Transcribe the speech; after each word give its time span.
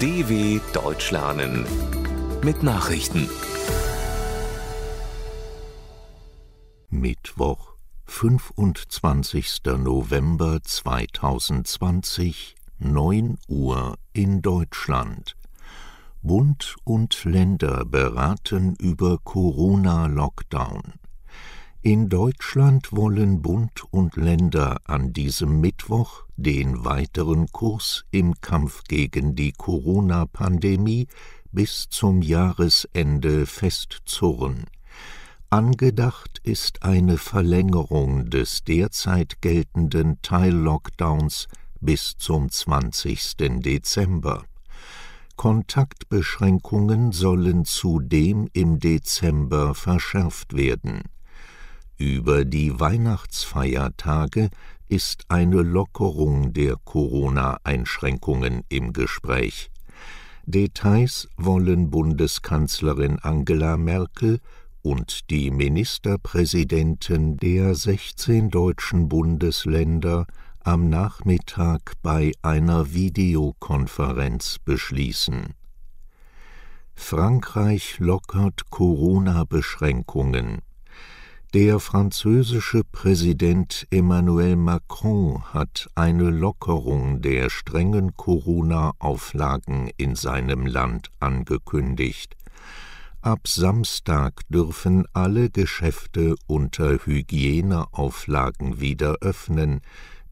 DW 0.00 0.60
Deutsch 0.72 1.10
lernen 1.10 1.66
mit 2.42 2.62
Nachrichten. 2.62 3.28
Mittwoch, 6.88 7.74
25. 8.06 9.60
November 9.76 10.62
2020, 10.62 12.54
9 12.78 13.36
Uhr 13.46 13.98
in 14.14 14.40
Deutschland. 14.40 15.36
Bund 16.22 16.76
und 16.84 17.22
Länder 17.24 17.84
beraten 17.84 18.76
über 18.76 19.18
Corona-Lockdown. 19.18 20.94
In 21.82 22.10
Deutschland 22.10 22.92
wollen 22.92 23.40
Bund 23.40 23.84
und 23.90 24.16
Länder 24.16 24.82
an 24.84 25.14
diesem 25.14 25.62
Mittwoch 25.62 26.24
den 26.36 26.84
weiteren 26.84 27.46
Kurs 27.52 28.04
im 28.10 28.38
Kampf 28.42 28.82
gegen 28.86 29.34
die 29.34 29.52
Corona-Pandemie 29.52 31.08
bis 31.52 31.88
zum 31.88 32.20
Jahresende 32.20 33.46
festzurren. 33.46 34.66
Angedacht 35.48 36.42
ist 36.42 36.82
eine 36.82 37.16
Verlängerung 37.16 38.28
des 38.28 38.62
derzeit 38.62 39.40
geltenden 39.40 40.20
Teil-Lockdowns 40.20 41.48
bis 41.80 42.14
zum 42.18 42.50
20. 42.50 43.36
Dezember. 43.62 44.44
Kontaktbeschränkungen 45.36 47.12
sollen 47.12 47.64
zudem 47.64 48.50
im 48.52 48.78
Dezember 48.80 49.74
verschärft 49.74 50.54
werden. 50.54 51.04
Über 52.00 52.46
die 52.46 52.80
Weihnachtsfeiertage 52.80 54.48
ist 54.88 55.26
eine 55.28 55.60
Lockerung 55.60 56.54
der 56.54 56.76
Corona-Einschränkungen 56.82 58.62
im 58.70 58.94
Gespräch. 58.94 59.70
Details 60.46 61.28
wollen 61.36 61.90
Bundeskanzlerin 61.90 63.18
Angela 63.18 63.76
Merkel 63.76 64.40
und 64.80 65.28
die 65.28 65.50
Ministerpräsidenten 65.50 67.36
der 67.36 67.74
16 67.74 68.48
deutschen 68.48 69.10
Bundesländer 69.10 70.26
am 70.60 70.88
Nachmittag 70.88 71.92
bei 72.02 72.32
einer 72.40 72.94
Videokonferenz 72.94 74.58
beschließen. 74.64 75.52
Frankreich 76.94 77.98
lockert 77.98 78.70
Corona-Beschränkungen. 78.70 80.62
Der 81.52 81.80
französische 81.80 82.84
Präsident 82.84 83.84
Emmanuel 83.90 84.54
Macron 84.54 85.42
hat 85.52 85.88
eine 85.96 86.30
Lockerung 86.30 87.22
der 87.22 87.50
strengen 87.50 88.16
Corona-Auflagen 88.16 89.90
in 89.96 90.14
seinem 90.14 90.64
Land 90.64 91.10
angekündigt. 91.18 92.36
Ab 93.20 93.48
Samstag 93.48 94.42
dürfen 94.48 95.06
alle 95.12 95.50
Geschäfte 95.50 96.36
unter 96.46 97.04
Hygieneauflagen 97.04 98.80
wieder 98.80 99.16
öffnen, 99.20 99.80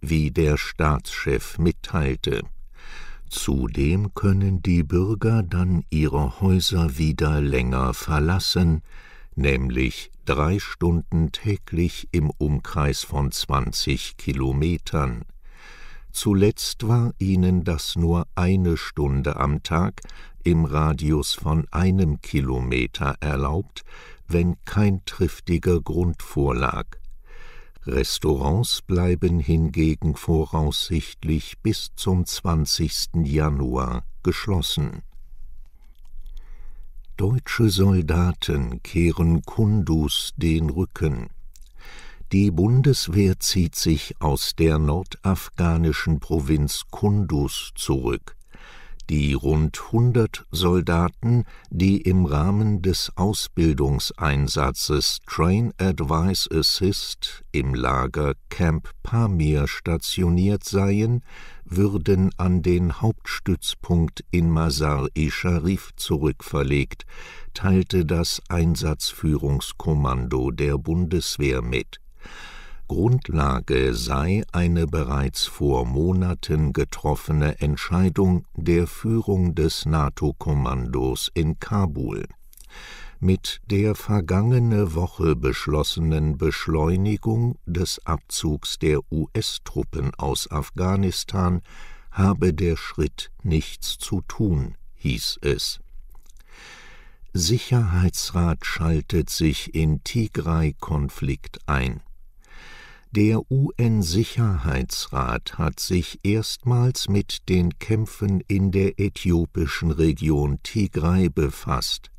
wie 0.01 0.31
der 0.31 0.57
Staatschef 0.57 1.59
mitteilte. 1.59 2.45
Zudem 3.29 4.15
können 4.15 4.63
die 4.63 4.85
Bürger 4.85 5.43
dann 5.43 5.83
ihre 5.91 6.41
Häuser 6.41 6.97
wieder 6.97 7.41
länger 7.41 7.93
verlassen, 7.93 8.83
nämlich 9.39 10.11
drei 10.25 10.59
Stunden 10.59 11.33
täglich 11.33 12.09
im 12.13 12.31
Umkreis 12.31 13.05
von 13.05 13.33
20 13.33 14.17
Kilometern. 14.19 15.23
Zuletzt 16.11 16.87
war 16.87 17.13
ihnen 17.19 17.65
das 17.65 17.97
nur 17.97 18.27
eine 18.35 18.77
Stunde 18.77 19.37
am 19.37 19.63
Tag 19.63 20.03
im 20.43 20.65
Radius 20.65 21.35
von 21.35 21.67
einem 21.71 22.21
Kilometer 22.21 23.17
erlaubt, 23.21 23.85
wenn 24.27 24.57
kein 24.65 25.05
triftiger 25.05 25.81
Grund 25.81 26.23
vorlag. 26.23 26.87
Restaurants 27.87 28.83
bleiben 28.83 29.39
hingegen 29.39 30.17
voraussichtlich 30.17 31.59
bis 31.63 31.91
zum 31.97 32.27
20. 32.27 33.25
Januar 33.25 34.05
geschlossen. 34.23 35.03
Deutsche 37.19 37.69
Soldaten 37.69 38.81
kehren 38.85 39.43
Kundus 39.43 40.35
den 40.37 40.71
Rücken. 40.71 41.31
Die 42.31 42.53
Bundeswehr 42.53 43.41
zieht 43.41 43.75
sich 43.75 44.15
aus 44.21 44.55
der 44.57 44.79
nordafghanischen 44.79 46.21
Provinz 46.21 46.85
Kundus 46.93 47.73
zurück 47.75 48.38
die 49.11 49.35
rund 49.35 49.81
100 49.87 50.47
Soldaten, 50.51 51.45
die 51.71 52.01
im 52.03 52.27
Rahmen 52.27 52.83
des 52.83 53.11
Ausbildungseinsatzes 53.17 55.19
Train 55.27 55.73
Advice 55.79 56.47
Assist 56.53 57.43
im 57.53 57.75
Lager 57.75 58.35
Camp 58.51 58.91
Pamir 59.03 59.67
stationiert 59.67 60.65
seien, 60.65 61.25
würden 61.65 62.31
an 62.37 62.61
den 62.63 63.01
Hauptstützpunkt 63.01 64.25
in 64.31 64.51
Masar-e-Sharif 64.51 65.91
zurückverlegt, 65.97 67.05
teilte 67.55 68.05
das 68.05 68.43
Einsatzführungskommando 68.49 70.51
der 70.51 70.77
Bundeswehr 70.79 71.63
mit 71.63 72.01
Grundlage 72.89 73.95
sei 73.95 74.43
eine 74.51 74.87
bereits 74.87 75.45
vor 75.45 75.85
Monaten 75.85 76.73
getroffene 76.73 77.61
Entscheidung 77.61 78.47
der 78.57 78.87
Führung 78.87 79.55
des 79.55 79.85
NATO-Kommandos 79.85 81.31
in 81.35 81.61
Kabul. 81.61 82.27
Mit 83.21 83.61
der 83.71 83.95
vergangene 83.95 84.95
Woche 84.95 85.37
beschlossenen 85.37 86.39
Beschleunigung 86.39 87.59
des 87.67 88.05
Abzugs 88.07 88.79
der 88.79 89.01
US-Truppen 89.13 90.15
aus 90.15 90.51
Afghanistan 90.51 91.63
habe 92.11 92.55
der 92.55 92.77
Schritt 92.77 93.31
nichts 93.43 93.99
zu 93.99 94.23
tun, 94.23 94.77
hieß 94.97 95.41
es. 95.43 95.81
Sicherheitsrat 97.35 98.65
schaltet 98.65 99.31
sich 99.31 99.75
in 99.75 100.03
Tigray-Konflikt 100.03 101.59
ein. 101.67 102.01
Der 103.13 103.41
UN-Sicherheitsrat 103.51 105.57
hat 105.57 105.81
sich 105.81 106.21
erstmals 106.23 107.09
mit 107.09 107.49
den 107.49 107.79
Kämpfen 107.79 108.43
in 108.49 108.71
der 108.71 109.01
äthiopischen 109.01 109.91
Region 109.91 110.63
Tigray 110.63 111.31
befasst. 111.31 112.11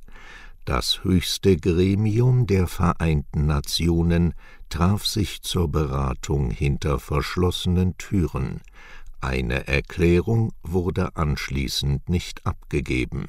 Das 0.66 1.04
höchste 1.04 1.58
Gremium 1.58 2.48
der 2.48 2.66
Vereinten 2.66 3.46
Nationen 3.46 4.34
traf 4.70 5.06
sich 5.06 5.44
zur 5.44 5.72
Beratung 5.72 6.50
hinter 6.50 6.98
verschlossenen 6.98 7.96
Türen. 8.00 8.62
Eine 9.22 9.68
Erklärung 9.68 10.54
wurde 10.64 11.16
anschließend 11.16 12.10
nicht 12.10 12.48
abgegeben 12.48 13.28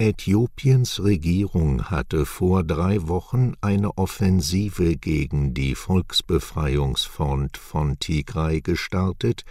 Äthiopiens 0.00 1.02
Regierung 1.02 1.90
hatte 1.90 2.24
vor 2.24 2.62
drei 2.62 3.08
Wochen 3.08 3.54
eine 3.60 3.98
Offensive 3.98 4.96
gegen 4.96 5.54
die 5.54 5.74
Volksbefreiungsfront 5.74 7.56
von 7.56 7.98
Tigray 7.98 8.60
gestartet, 8.60 9.42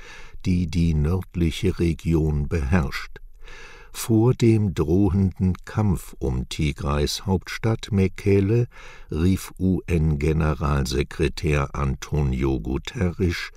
die 0.46 0.68
die 0.68 0.94
nördliche 0.94 1.80
Region 1.80 2.48
beherrscht. 2.48 3.20
Vor 3.92 4.34
dem 4.34 4.74
drohenden 4.74 5.52
Kampf 5.66 6.16
um 6.18 6.48
Tigrays 6.48 7.26
Hauptstadt 7.26 7.92
Mekele 7.92 8.68
rief 9.12 9.52
UN-Generalsekretär 9.60 11.76
Antonio 11.76 12.62
Guterres 12.62 13.52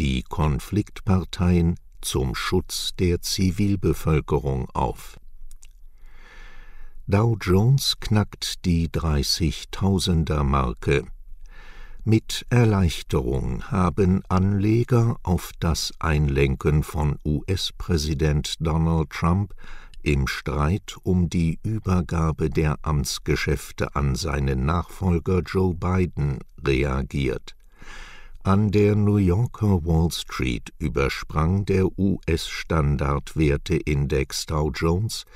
die 0.00 0.24
Konfliktparteien 0.24 1.76
zum 2.00 2.34
Schutz 2.34 2.96
der 2.98 3.20
Zivilbevölkerung 3.20 4.68
auf 4.70 5.20
Dow 7.12 7.36
Jones 7.38 8.00
knackt 8.00 8.64
die 8.64 8.88
30.000er 8.88 10.42
Marke. 10.44 11.04
Mit 12.04 12.46
Erleichterung 12.48 13.70
haben 13.70 14.22
Anleger 14.30 15.18
auf 15.22 15.50
das 15.60 15.92
Einlenken 15.98 16.82
von 16.82 17.18
US-Präsident 17.22 18.54
Donald 18.60 19.10
Trump 19.10 19.52
im 20.02 20.26
Streit 20.26 20.96
um 21.02 21.28
die 21.28 21.60
Übergabe 21.62 22.48
der 22.48 22.78
Amtsgeschäfte 22.80 23.94
an 23.94 24.14
seinen 24.14 24.64
Nachfolger 24.64 25.40
Joe 25.40 25.74
Biden 25.74 26.38
reagiert. 26.66 27.54
An 28.42 28.70
der 28.70 28.96
New 28.96 29.18
Yorker 29.18 29.84
Wall 29.84 30.10
Street 30.12 30.72
übersprang 30.78 31.66
der 31.66 31.88
US-Standardwerteindex 31.98 34.46
Dow 34.46 34.70
Jones 34.74 35.26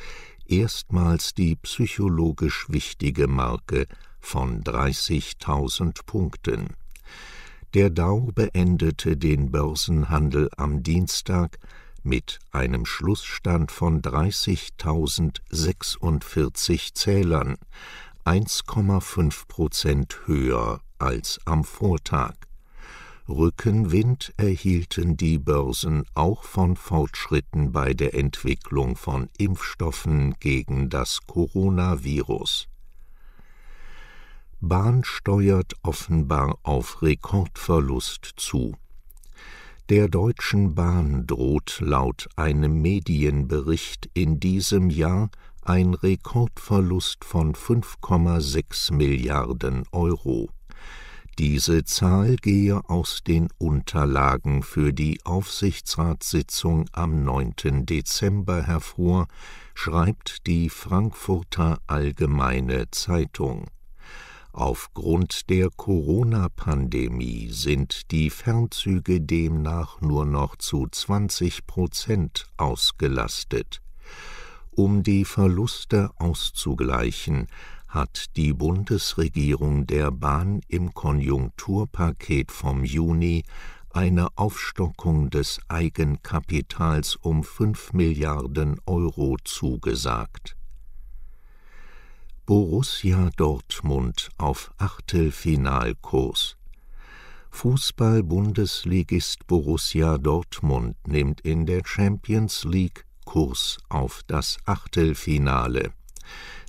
erstmals 0.48 1.34
die 1.34 1.56
psychologisch 1.56 2.66
wichtige 2.68 3.28
Marke 3.28 3.86
von 4.20 4.62
30.000 4.62 6.04
Punkten. 6.06 6.74
Der 7.74 7.90
Dow 7.90 8.30
beendete 8.32 9.16
den 9.16 9.50
Börsenhandel 9.50 10.48
am 10.56 10.82
Dienstag 10.82 11.58
mit 12.02 12.38
einem 12.52 12.86
Schlussstand 12.86 13.72
von 13.72 14.00
30.046 14.00 16.94
Zählern, 16.94 17.56
1,5 18.24 19.48
Prozent 19.48 20.20
höher 20.26 20.80
als 20.98 21.40
am 21.44 21.64
Vortag. 21.64 22.45
Rückenwind 23.28 24.32
erhielten 24.36 25.16
die 25.16 25.38
Börsen 25.38 26.04
auch 26.14 26.44
von 26.44 26.76
Fortschritten 26.76 27.72
bei 27.72 27.92
der 27.92 28.14
Entwicklung 28.14 28.94
von 28.94 29.28
Impfstoffen 29.36 30.36
gegen 30.38 30.90
das 30.90 31.26
Coronavirus. 31.26 32.68
Bahn 34.60 35.02
steuert 35.02 35.74
offenbar 35.82 36.58
auf 36.62 37.02
Rekordverlust 37.02 38.34
zu. 38.36 38.76
Der 39.88 40.08
Deutschen 40.08 40.74
Bahn 40.76 41.26
droht 41.26 41.80
laut 41.80 42.28
einem 42.36 42.80
Medienbericht 42.80 44.08
in 44.14 44.38
diesem 44.38 44.88
Jahr 44.88 45.30
ein 45.62 45.94
Rekordverlust 45.94 47.24
von 47.24 47.54
5,6 47.54 48.94
Milliarden 48.94 49.84
Euro. 49.90 50.48
Diese 51.38 51.84
Zahl 51.84 52.36
gehe 52.36 52.80
aus 52.88 53.20
den 53.22 53.48
Unterlagen 53.58 54.62
für 54.62 54.94
die 54.94 55.20
Aufsichtsratssitzung 55.26 56.88
am 56.92 57.24
9. 57.24 57.84
Dezember 57.84 58.62
hervor, 58.62 59.28
schreibt 59.74 60.46
die 60.46 60.70
Frankfurter 60.70 61.78
Allgemeine 61.86 62.90
Zeitung. 62.90 63.66
Aufgrund 64.52 65.50
der 65.50 65.68
Corona-Pandemie 65.68 67.50
sind 67.50 68.10
die 68.12 68.30
Fernzüge 68.30 69.20
demnach 69.20 70.00
nur 70.00 70.24
noch 70.24 70.56
zu 70.56 70.86
20 70.90 71.66
Prozent 71.66 72.46
ausgelastet. 72.56 73.82
Um 74.70 75.02
die 75.02 75.26
Verluste 75.26 76.10
auszugleichen, 76.16 77.48
hat 77.88 78.36
die 78.36 78.52
Bundesregierung 78.52 79.86
der 79.86 80.10
Bahn 80.10 80.60
im 80.68 80.92
Konjunkturpaket 80.94 82.50
vom 82.52 82.84
Juni 82.84 83.44
eine 83.90 84.28
Aufstockung 84.36 85.30
des 85.30 85.58
Eigenkapitals 85.68 87.16
um 87.16 87.42
5 87.42 87.92
Milliarden 87.94 88.78
Euro 88.86 89.36
zugesagt 89.44 90.56
Borussia 92.46 93.30
Dortmund 93.36 94.28
auf 94.38 94.70
Achtelfinalkurs. 94.78 96.56
Fußball-Bundesligist 97.50 99.48
Borussia 99.48 100.16
Dortmund 100.16 100.96
nimmt 101.08 101.40
in 101.40 101.66
der 101.66 101.82
Champions 101.84 102.62
League 102.62 103.04
Kurs 103.24 103.78
auf 103.88 104.22
das 104.28 104.58
Achtelfinale. 104.64 105.90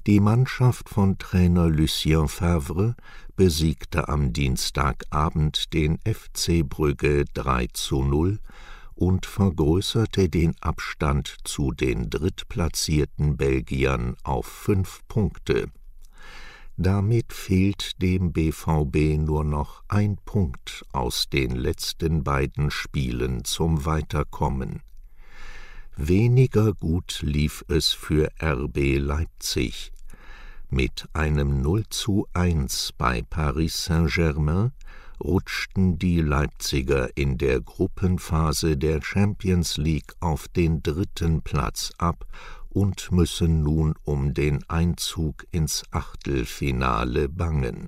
Die 0.08 0.22
Mannschaft 0.22 0.88
von 0.88 1.18
Trainer 1.18 1.68
Lucien 1.68 2.30
Favre 2.30 2.96
besiegte 3.36 4.08
am 4.08 4.32
Dienstagabend 4.32 5.74
den 5.74 5.98
FC 5.98 6.64
Brügge 6.64 7.26
3 7.34 7.68
zu 7.74 8.04
0 8.04 8.40
und 8.96 9.26
vergrößerte 9.26 10.30
den 10.30 10.56
Abstand 10.62 11.36
zu 11.44 11.74
den 11.74 12.10
drittplatzierten 12.10 13.36
Belgiern 13.36 14.16
auf 14.24 14.46
fünf 14.46 15.02
Punkte. 15.10 15.66
Damit 16.78 17.34
fehlt 17.34 18.02
dem 18.02 18.32
BVB 18.32 19.18
nur 19.18 19.44
noch 19.44 19.84
ein 19.90 20.16
Punkt 20.24 20.86
aus 20.94 21.28
den 21.28 21.52
letzten 21.52 22.24
beiden 22.24 22.72
Spielen 22.72 23.44
zum 23.44 23.84
Weiterkommen. 23.84 24.84
Weniger 25.98 26.72
gut 26.74 27.20
lief 27.24 27.66
es 27.68 27.92
für 27.92 28.30
RB 28.42 29.00
Leipzig. 29.00 29.92
Mit 30.70 31.08
einem 31.14 31.62
0 31.62 31.86
zu 31.90 32.28
1 32.34 32.96
bei 32.98 33.22
Paris 33.22 33.86
Saint-Germain 33.86 34.74
rutschten 35.24 35.98
die 35.98 36.20
Leipziger 36.20 37.16
in 37.16 37.38
der 37.38 37.62
Gruppenphase 37.62 38.76
der 38.76 39.02
Champions 39.02 39.78
League 39.78 40.12
auf 40.20 40.50
den 40.50 40.84
dritten 40.84 41.42
Platz 41.42 41.94
ab 41.98 42.26
und 42.70 43.14
müssen 43.14 43.64
nun 43.64 43.94
um 44.04 44.34
den 44.34 44.60
Einzug 44.68 45.46
ins 45.52 45.84
Achtelfinale 45.92 47.30
bangen. 47.30 47.88